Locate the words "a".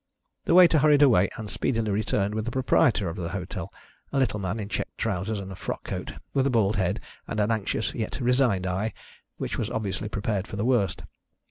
4.11-4.17, 5.51-5.55, 6.47-6.49